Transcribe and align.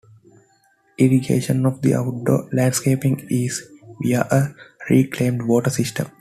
Irrigation 0.97 1.63
of 1.67 1.83
the 1.83 1.93
outdoor 1.93 2.49
landscaping 2.51 3.23
is 3.29 3.69
via 4.01 4.21
a 4.31 4.55
reclaimed 4.89 5.43
water 5.43 5.69
system. 5.69 6.07